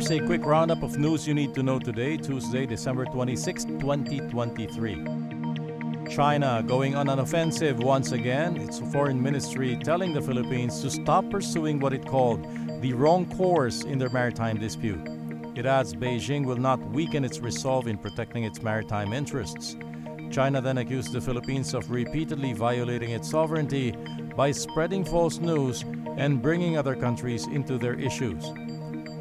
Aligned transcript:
Here's 0.00 0.12
a 0.12 0.24
quick 0.24 0.46
roundup 0.46 0.82
of 0.82 0.96
news 0.96 1.28
you 1.28 1.34
need 1.34 1.54
to 1.54 1.62
know 1.62 1.78
today, 1.78 2.16
Tuesday, 2.16 2.64
December 2.64 3.04
26, 3.04 3.64
2023. 3.64 4.94
China 6.08 6.64
going 6.66 6.96
on 6.96 7.10
an 7.10 7.18
offensive 7.18 7.80
once 7.80 8.12
again. 8.12 8.56
Its 8.56 8.78
foreign 8.92 9.22
ministry 9.22 9.78
telling 9.84 10.14
the 10.14 10.22
Philippines 10.22 10.80
to 10.80 10.90
stop 10.90 11.28
pursuing 11.28 11.78
what 11.80 11.92
it 11.92 12.06
called 12.06 12.42
the 12.80 12.94
wrong 12.94 13.26
course 13.36 13.82
in 13.84 13.98
their 13.98 14.08
maritime 14.08 14.58
dispute. 14.58 15.06
It 15.54 15.66
adds 15.66 15.92
Beijing 15.92 16.46
will 16.46 16.56
not 16.56 16.80
weaken 16.92 17.22
its 17.22 17.40
resolve 17.40 17.86
in 17.86 17.98
protecting 17.98 18.44
its 18.44 18.62
maritime 18.62 19.12
interests. 19.12 19.76
China 20.30 20.62
then 20.62 20.78
accused 20.78 21.12
the 21.12 21.20
Philippines 21.20 21.74
of 21.74 21.90
repeatedly 21.90 22.54
violating 22.54 23.10
its 23.10 23.28
sovereignty 23.28 23.94
by 24.34 24.50
spreading 24.50 25.04
false 25.04 25.40
news 25.40 25.82
and 26.16 26.40
bringing 26.40 26.78
other 26.78 26.96
countries 26.96 27.46
into 27.48 27.76
their 27.76 28.00
issues. 28.00 28.50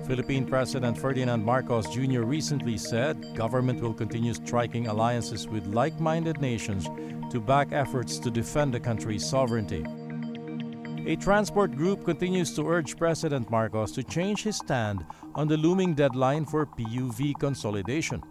Philippine 0.10 0.44
President 0.44 0.98
Ferdinand 0.98 1.46
Marcos 1.46 1.88
Jr. 1.94 2.22
recently 2.22 2.80
said 2.80 3.36
government 3.36 3.80
will 3.80 3.94
continue 3.94 4.34
striking 4.34 4.88
alliances 4.88 5.48
with 5.48 5.68
like-minded 5.68 6.42
nations 6.42 6.90
to 7.32 7.40
back 7.40 7.72
efforts 7.72 8.18
to 8.18 8.32
defend 8.32 8.74
the 8.74 8.80
country's 8.80 9.24
sovereignty. 9.24 9.86
A 11.06 11.16
transport 11.16 11.76
group 11.76 12.06
continues 12.06 12.56
to 12.56 12.68
urge 12.68 12.98
President 12.98 13.52
Marcos 13.52 13.92
to 13.92 14.02
change 14.02 14.42
his 14.42 14.58
stand 14.58 15.06
on 15.36 15.48
the 15.48 15.58
looming 15.58 15.94
deadline 15.94 16.44
for 16.44 16.66
PUV 16.66 17.40
consolidation. 17.40 18.24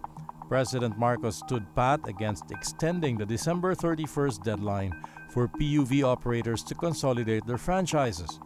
President 0.48 0.98
Marcos 0.98 1.36
stood 1.36 1.64
pat 1.76 2.00
against 2.08 2.50
extending 2.50 3.16
the 3.16 3.26
December 3.26 3.76
31st 3.76 4.42
deadline 4.42 4.92
for 5.30 5.46
PUV 5.46 6.02
operators 6.02 6.64
to 6.64 6.74
consolidate 6.74 7.46
their 7.46 7.56
franchises. 7.56 8.40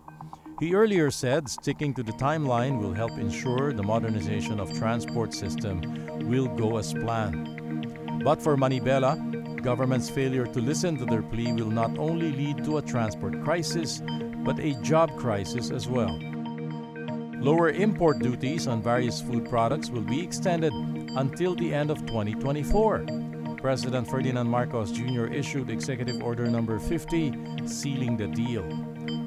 He 0.63 0.77
earlier 0.77 1.11
said 1.11 1.49
sticking 1.49 1.93
to 1.95 2.05
the 2.05 2.13
timeline 2.13 2.81
will 2.81 2.93
help 2.93 3.19
ensure 3.19 3.73
the 3.73 3.83
modernization 3.83 4.61
of 4.61 4.73
transport 4.79 5.35
system 5.35 5.81
will 6.31 6.47
go 6.47 6.77
as 6.77 6.93
planned. 6.93 8.23
But 8.23 8.41
for 8.41 8.57
Manibela, 8.57 9.17
government's 9.61 10.09
failure 10.09 10.47
to 10.47 10.61
listen 10.61 10.97
to 10.99 11.05
their 11.05 11.23
plea 11.23 11.53
will 11.53 11.73
not 11.73 11.99
only 11.99 12.31
lead 12.31 12.63
to 12.63 12.79
a 12.79 12.83
transport 12.83 13.43
crisis, 13.43 14.05
but 14.45 14.61
a 14.61 14.81
job 14.83 15.11
crisis 15.17 15.73
as 15.73 15.89
well. 15.89 16.17
Lower 17.41 17.71
import 17.71 18.21
duties 18.21 18.69
on 18.69 18.81
various 18.81 19.21
food 19.21 19.51
products 19.51 19.91
will 19.91 20.03
be 20.03 20.23
extended 20.23 20.73
until 20.73 21.57
the 21.57 21.75
end 21.75 21.91
of 21.91 22.07
2024. 22.07 23.05
President 23.57 24.09
Ferdinand 24.09 24.49
Marcos 24.49 24.93
Jr. 24.93 25.27
issued 25.27 25.71
Executive 25.71 26.23
Order 26.23 26.47
Number 26.47 26.79
50, 26.79 27.67
sealing 27.67 28.17
the 28.17 28.29
deal. 28.29 28.63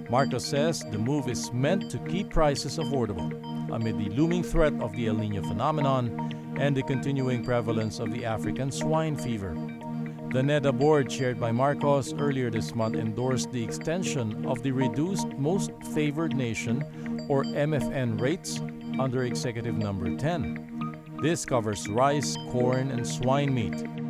Marcos 0.09 0.45
says 0.45 0.81
the 0.91 0.97
move 0.97 1.27
is 1.27 1.51
meant 1.51 1.89
to 1.89 1.97
keep 1.99 2.29
prices 2.29 2.77
affordable 2.77 3.31
amid 3.71 3.97
the 3.97 4.09
looming 4.15 4.43
threat 4.43 4.73
of 4.79 4.95
the 4.95 5.07
El 5.07 5.15
Nino 5.15 5.41
phenomenon 5.41 6.55
and 6.59 6.77
the 6.77 6.83
continuing 6.83 7.43
prevalence 7.43 7.99
of 7.99 8.11
the 8.13 8.23
African 8.23 8.71
swine 8.71 9.15
fever. 9.15 9.53
The 10.31 10.41
NEDA 10.41 10.77
board, 10.77 11.09
chaired 11.09 11.39
by 11.39 11.51
Marcos 11.51 12.13
earlier 12.13 12.51
this 12.51 12.75
month, 12.75 12.95
endorsed 12.95 13.51
the 13.51 13.63
extension 13.63 14.45
of 14.45 14.61
the 14.61 14.71
Reduced 14.71 15.27
Most 15.37 15.71
Favored 15.93 16.35
Nation, 16.35 16.83
or 17.29 17.43
MFN, 17.43 18.19
rates 18.19 18.59
under 18.99 19.23
Executive 19.23 19.75
Number 19.75 20.15
10. 20.15 21.19
This 21.21 21.45
covers 21.45 21.87
rice, 21.87 22.35
corn, 22.51 22.91
and 22.91 23.07
swine 23.07 23.53
meat. 23.53 24.04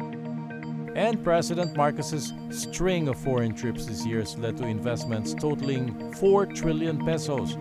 And 0.95 1.21
President 1.25 1.75
Marcos's 1.75 2.31
string 2.51 3.09
of 3.09 3.17
foreign 3.19 3.53
trips 3.53 3.85
this 3.85 4.05
year 4.05 4.19
has 4.19 4.37
led 4.37 4.55
to 4.57 4.65
investments 4.65 5.33
totaling 5.33 6.13
4 6.13 6.45
trillion 6.45 7.05
pesos. 7.05 7.57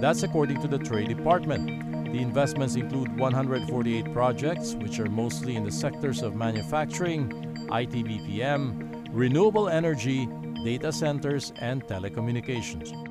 That's 0.00 0.22
according 0.22 0.62
to 0.62 0.68
the 0.68 0.78
Trade 0.78 1.08
Department. 1.08 1.66
The 2.10 2.18
investments 2.18 2.76
include 2.76 3.14
148 3.18 4.10
projects, 4.14 4.72
which 4.72 4.98
are 5.00 5.10
mostly 5.10 5.56
in 5.56 5.64
the 5.64 5.70
sectors 5.70 6.22
of 6.22 6.34
manufacturing, 6.34 7.30
IT 7.70 7.90
BPM, 7.90 9.06
renewable 9.12 9.68
energy, 9.68 10.26
data 10.64 10.90
centers, 10.90 11.52
and 11.60 11.86
telecommunications. 11.86 13.07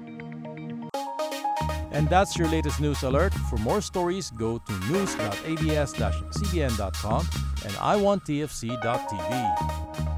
And 1.92 2.10
that's 2.10 2.36
your 2.38 2.48
latest 2.48 2.80
news 2.80 3.04
alert. 3.04 3.34
For 3.50 3.58
more 3.58 3.82
stories, 3.82 4.32
go 4.32 4.58
to 4.58 4.72
news.abs-cbn.com 4.92 7.28
and 7.64 7.74
iwanttfc.tv. 7.74 10.17